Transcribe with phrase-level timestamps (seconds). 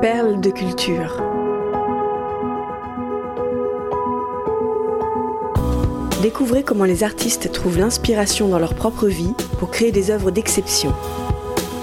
[0.00, 1.22] Perles de culture.
[6.22, 10.94] Découvrez comment les artistes trouvent l'inspiration dans leur propre vie pour créer des œuvres d'exception.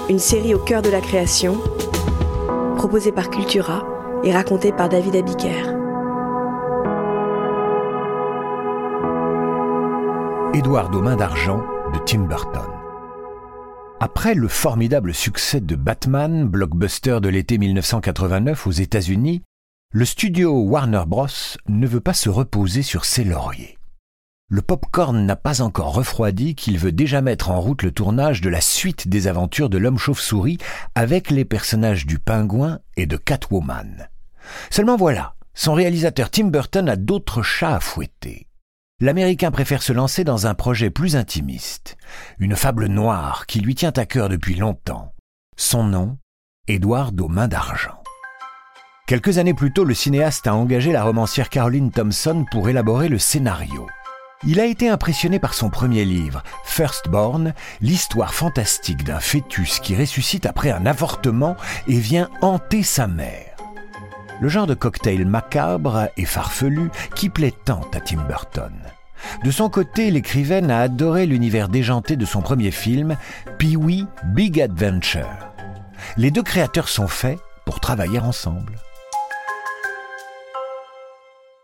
[0.08, 1.58] Une série au cœur de la création,
[2.76, 3.86] proposée par Cultura
[4.24, 5.76] et racontée par David Abiker.
[10.54, 11.62] Édouard aux mains d'argent
[11.94, 12.77] de Tim Burton.
[14.00, 19.42] Après le formidable succès de Batman, blockbuster de l'été 1989 aux États-Unis,
[19.90, 21.26] le studio Warner Bros.
[21.66, 23.76] ne veut pas se reposer sur ses lauriers.
[24.50, 28.48] Le popcorn n'a pas encore refroidi qu'il veut déjà mettre en route le tournage de
[28.48, 30.58] la suite des aventures de l'homme chauve-souris
[30.94, 34.08] avec les personnages du pingouin et de Catwoman.
[34.70, 38.47] Seulement voilà, son réalisateur Tim Burton a d'autres chats à fouetter
[39.00, 41.96] l'Américain préfère se lancer dans un projet plus intimiste,
[42.38, 45.12] une fable noire qui lui tient à cœur depuis longtemps.
[45.56, 46.18] Son nom,
[46.66, 48.02] Édouard aux d'argent.
[49.06, 53.18] Quelques années plus tôt, le cinéaste a engagé la romancière Caroline Thompson pour élaborer le
[53.18, 53.86] scénario.
[54.44, 60.44] Il a été impressionné par son premier livre, Firstborn, l'histoire fantastique d'un fœtus qui ressuscite
[60.44, 63.57] après un avortement et vient hanter sa mère
[64.40, 68.72] le genre de cocktail macabre et farfelu qui plaît tant à Tim Burton.
[69.44, 73.16] De son côté, l'écrivaine a adoré l'univers déjanté de son premier film,
[73.58, 75.28] Pee-wee Big Adventure.
[76.16, 78.78] Les deux créateurs sont faits pour travailler ensemble.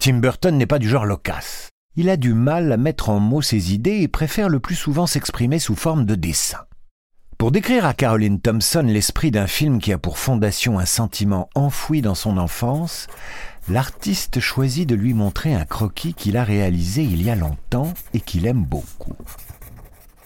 [0.00, 1.70] Tim Burton n'est pas du genre loquace.
[1.96, 5.06] Il a du mal à mettre en mots ses idées et préfère le plus souvent
[5.06, 6.58] s'exprimer sous forme de dessin.
[7.38, 12.00] Pour décrire à Caroline Thompson l'esprit d'un film qui a pour fondation un sentiment enfoui
[12.00, 13.08] dans son enfance,
[13.68, 18.20] l'artiste choisit de lui montrer un croquis qu'il a réalisé il y a longtemps et
[18.20, 19.16] qu'il aime beaucoup.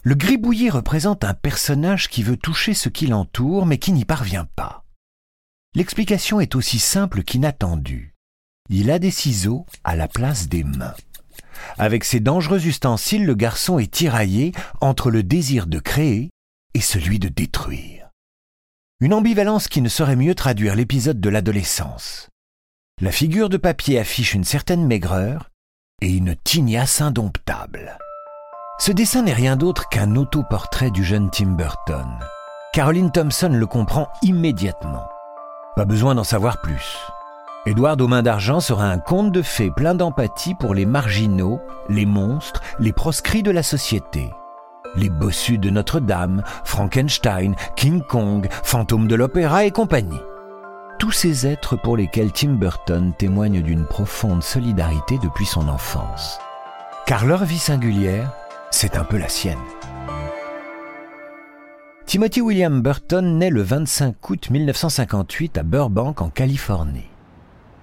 [0.03, 4.47] Le gribouillis représente un personnage qui veut toucher ce qui l'entoure mais qui n'y parvient
[4.57, 4.85] pas.
[5.75, 8.15] L'explication est aussi simple qu'inattendue.
[8.71, 10.95] Il a des ciseaux à la place des mains.
[11.79, 16.31] Avec ses dangereux ustensiles, le garçon est tiraillé entre le désir de créer
[16.75, 18.11] et celui de détruire.
[19.01, 22.29] Une ambivalence qui ne saurait mieux traduire l'épisode de l'adolescence.
[23.01, 25.51] La figure de papier affiche une certaine maigreur
[26.03, 27.97] et une tignasse indomptable.
[28.81, 32.09] Ce dessin n'est rien d'autre qu'un autoportrait du jeune Tim Burton.
[32.73, 35.07] Caroline Thompson le comprend immédiatement.
[35.77, 36.97] Pas besoin d'en savoir plus.
[37.67, 42.07] Édouard aux mains d'argent sera un conte de fées plein d'empathie pour les marginaux, les
[42.07, 44.31] monstres, les proscrits de la société
[44.97, 50.21] les bossus de Notre-Dame, Frankenstein, King Kong, fantômes de l'opéra et compagnie.
[50.99, 56.39] Tous ces êtres pour lesquels Tim Burton témoigne d'une profonde solidarité depuis son enfance.
[57.07, 58.33] Car leur vie singulière,
[58.71, 59.59] c'est un peu la sienne.
[62.05, 67.11] Timothy William Burton naît le 25 août 1958 à Burbank en Californie.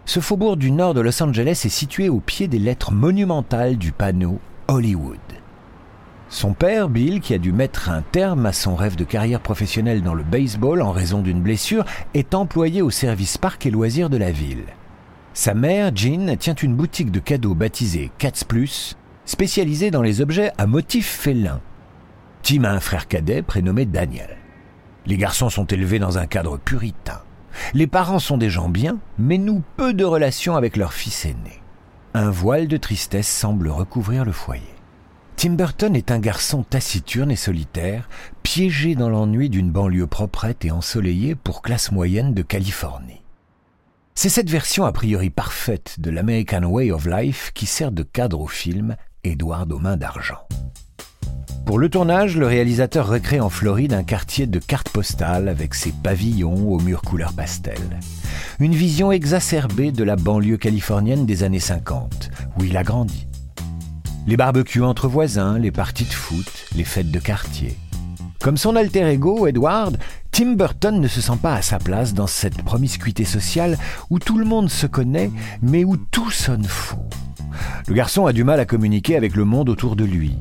[0.05, 3.91] Ce faubourg du nord de Los Angeles est situé au pied des lettres monumentales du
[3.91, 5.19] panneau Hollywood.
[6.29, 10.01] Son père, Bill, qui a dû mettre un terme à son rêve de carrière professionnelle
[10.01, 14.17] dans le baseball en raison d'une blessure, est employé au service parc et loisirs de
[14.17, 14.65] la ville.
[15.33, 20.51] Sa mère, Jean, tient une boutique de cadeaux baptisée Cats Plus, spécialisée dans les objets
[20.57, 21.61] à motifs félins.
[22.41, 24.37] Tim a un frère cadet prénommé Daniel.
[25.05, 27.21] Les garçons sont élevés dans un cadre puritain.
[27.73, 31.61] Les parents sont des gens bien, mais nous peu de relations avec leur fils aîné.
[32.13, 34.74] Un voile de tristesse semble recouvrir le foyer.
[35.37, 38.07] Tim Burton est un garçon taciturne et solitaire,
[38.41, 43.21] piégé dans l'ennui d'une banlieue proprette et ensoleillée pour classe moyenne de Californie.
[44.15, 48.39] C'est cette version a priori parfaite de l'American Way of Life qui sert de cadre
[48.39, 48.95] au film
[49.25, 50.47] Édouard aux mains d'argent.
[51.65, 55.91] Pour le tournage, le réalisateur recrée en Floride un quartier de cartes postales avec ses
[55.91, 57.99] pavillons aux murs couleur pastel.
[58.59, 63.27] Une vision exacerbée de la banlieue californienne des années 50, où il a grandi.
[64.27, 67.77] Les barbecues entre voisins, les parties de foot, les fêtes de quartier.
[68.41, 69.97] Comme son alter ego, Edward,
[70.31, 73.77] Tim Burton ne se sent pas à sa place dans cette promiscuité sociale
[74.09, 75.29] où tout le monde se connaît,
[75.61, 77.05] mais où tout sonne faux.
[77.87, 80.35] Le garçon a du mal à communiquer avec le monde autour de lui.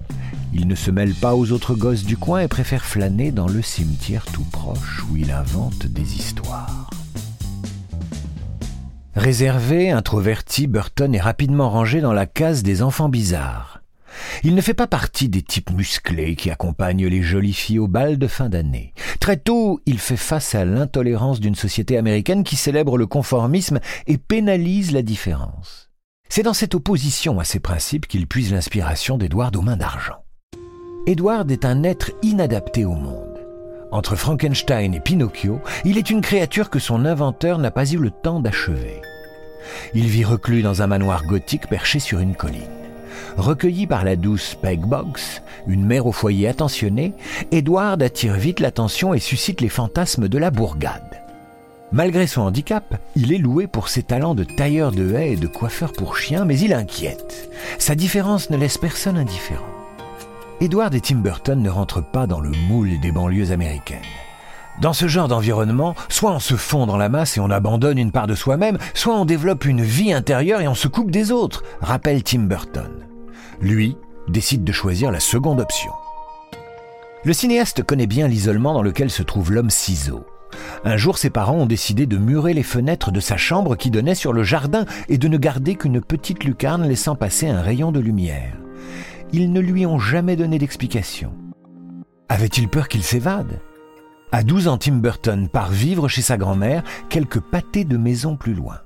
[0.55, 3.61] Il ne se mêle pas aux autres gosses du coin et préfère flâner dans le
[3.61, 6.89] cimetière tout proche où il invente des histoires.
[9.15, 13.74] Réservé, introverti, Burton est rapidement rangé dans la case des enfants bizarres.
[14.43, 18.19] Il ne fait pas partie des types musclés qui accompagnent les jolies filles au bal
[18.19, 18.93] de fin d'année.
[19.21, 24.19] Très tôt, il fait face à l'intolérance d'une société américaine qui célèbre le conformisme et
[24.19, 25.91] pénalise la différence.
[26.29, 30.25] C'est dans cette opposition à ces principes qu'il puise l'inspiration d'Edward aux mains d'argent.
[31.07, 33.39] Edward est un être inadapté au monde.
[33.93, 38.11] Entre Frankenstein et Pinocchio, il est une créature que son inventeur n'a pas eu le
[38.11, 39.01] temps d'achever.
[39.95, 42.84] Il vit reclus dans un manoir gothique perché sur une colline.
[43.37, 47.13] Recueilli par la douce Peg Boggs, une mère au foyer attentionnée,
[47.53, 51.21] Edward attire vite l'attention et suscite les fantasmes de la bourgade.
[51.93, 55.47] Malgré son handicap, il est loué pour ses talents de tailleur de haies et de
[55.47, 57.51] coiffeur pour chiens, mais il inquiète.
[57.79, 59.63] Sa différence ne laisse personne indifférent.
[60.61, 63.99] Edward et Tim Burton ne rentrent pas dans le moule des banlieues américaines.
[64.81, 68.11] Dans ce genre d'environnement, soit on se fond dans la masse et on abandonne une
[68.11, 71.63] part de soi-même, soit on développe une vie intérieure et on se coupe des autres,
[71.81, 72.91] rappelle Tim Burton.
[73.65, 73.97] Lui
[74.29, 75.91] décide de choisir la seconde option.
[77.25, 80.27] Le cinéaste connaît bien l'isolement dans lequel se trouve l'homme ciseau.
[80.85, 84.15] Un jour, ses parents ont décidé de murer les fenêtres de sa chambre qui donnait
[84.15, 88.01] sur le jardin et de ne garder qu'une petite lucarne laissant passer un rayon de
[88.01, 88.55] lumière.
[89.33, 91.33] Ils ne lui ont jamais donné d'explication.
[92.29, 93.61] Avait-il peur qu'il s'évade?
[94.31, 98.53] À 12 ans, Tim Burton part vivre chez sa grand-mère, quelques pâtés de maison plus
[98.53, 98.84] loin.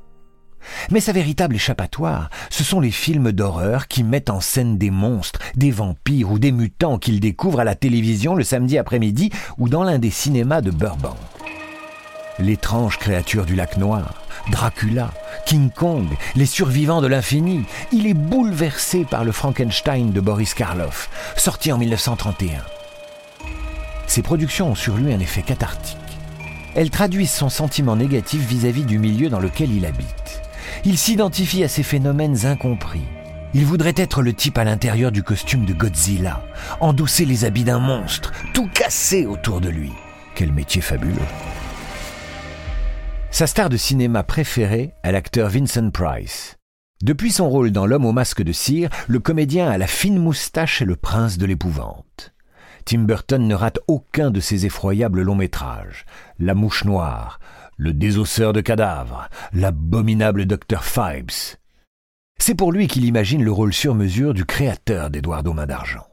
[0.90, 5.40] Mais sa véritable échappatoire, ce sont les films d'horreur qui mettent en scène des monstres,
[5.56, 9.84] des vampires ou des mutants qu'il découvre à la télévision le samedi après-midi ou dans
[9.84, 11.16] l'un des cinémas de Burbank
[12.38, 14.14] l'étrange créature du lac noir,
[14.50, 15.10] Dracula,
[15.46, 16.06] King Kong,
[16.36, 17.64] les survivants de l'infini.
[17.92, 22.62] Il est bouleversé par le Frankenstein de Boris Karloff, sorti en 1931.
[24.06, 25.96] Ces productions ont sur lui un effet cathartique.
[26.74, 30.17] Elles traduisent son sentiment négatif vis-à-vis du milieu dans lequel il habite.
[30.84, 33.04] Il s'identifie à ces phénomènes incompris.
[33.54, 36.42] Il voudrait être le type à l'intérieur du costume de Godzilla,
[36.80, 39.92] endosser les habits d'un monstre, tout casser autour de lui.
[40.34, 41.16] Quel métier fabuleux.
[43.30, 46.56] Sa star de cinéma préférée est l'acteur Vincent Price.
[47.02, 50.82] Depuis son rôle dans L'homme au masque de cire, le comédien a la fine moustache
[50.82, 52.34] et le prince de l'épouvante.
[52.84, 56.06] Tim Burton ne rate aucun de ses effroyables longs métrages.
[56.38, 57.38] La mouche noire,
[57.80, 60.82] Le désosseur de cadavres, l'abominable Dr.
[60.82, 61.56] Phibes.
[62.36, 66.08] C'est pour lui qu'il imagine le rôle sur mesure du créateur d'Edouard Main d'Argent.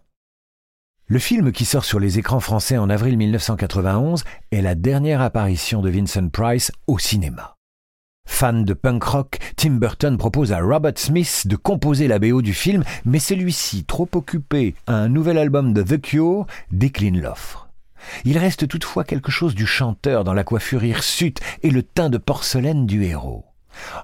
[1.07, 5.81] Le film qui sort sur les écrans français en avril 1991 est la dernière apparition
[5.81, 7.55] de Vincent Price au cinéma.
[8.27, 12.53] Fan de punk rock, Tim Burton propose à Robert Smith de composer la BO du
[12.53, 17.64] film, mais celui-ci, trop occupé à un nouvel album de The Cure, décline l'offre.
[18.23, 22.17] Il reste toutefois quelque chose du chanteur dans la coiffure hirsute et le teint de
[22.17, 23.45] porcelaine du héros.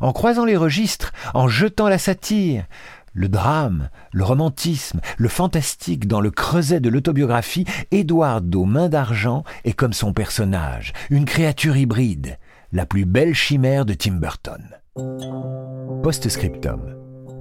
[0.02, 2.66] En croisant les registres, en jetant la satire,
[3.14, 9.44] le drame, le romantisme, le fantastique dans le creuset de l'autobiographie, Édouard aux mains d'argent
[9.66, 12.38] est comme son personnage, une créature hybride,
[12.72, 14.64] la plus belle chimère de Tim Burton.
[16.04, 16.96] Post-scriptum.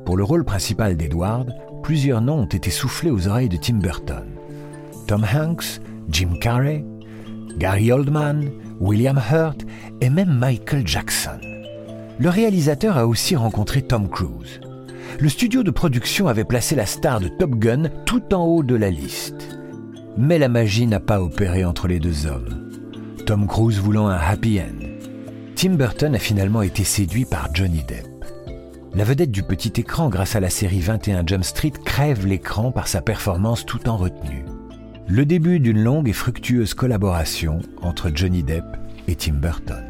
[0.04, 4.26] Pour le rôle principal d'Edward, plusieurs noms ont été soufflés aux oreilles de Tim Burton.
[5.06, 5.80] Tom Hanks,
[6.10, 6.84] Jim Carrey,
[7.58, 9.64] Gary Oldman, William Hurt
[10.00, 11.40] et même Michael Jackson.
[12.18, 14.60] Le réalisateur a aussi rencontré Tom Cruise
[15.18, 18.74] le studio de production avait placé la star de Top Gun tout en haut de
[18.74, 19.58] la liste.
[20.16, 22.70] Mais la magie n'a pas opéré entre les deux hommes.
[23.26, 24.86] Tom Cruise voulant un happy end.
[25.56, 28.06] Tim Burton a finalement été séduit par Johnny Depp.
[28.94, 32.88] La vedette du petit écran grâce à la série 21 Jump Street crève l'écran par
[32.88, 34.44] sa performance tout en retenue.
[35.12, 38.64] Le début d'une longue et fructueuse collaboration entre Johnny Depp
[39.08, 39.82] et Tim Burton.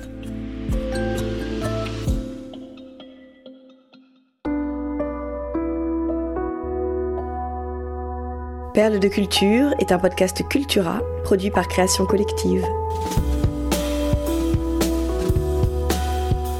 [8.72, 12.64] Perle de culture est un podcast Cultura produit par Création Collective.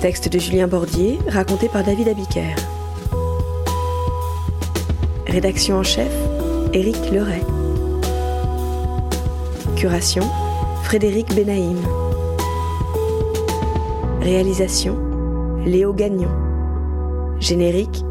[0.02, 2.54] Texte de Julien Bordier, raconté par David Abiker.
[5.26, 6.12] Rédaction en chef,
[6.74, 7.40] Éric Leray.
[9.80, 10.28] Curation,
[10.82, 11.78] Frédéric Benaïm.
[14.20, 14.98] Réalisation,
[15.64, 16.28] Léo Gagnon.
[17.38, 18.04] Générique,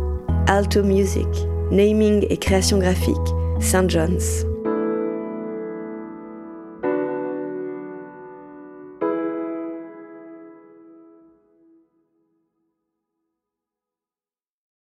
[0.48, 1.28] Alto Music.
[1.70, 3.16] Naming et création graphique,
[3.60, 3.88] St.
[3.88, 4.49] John's.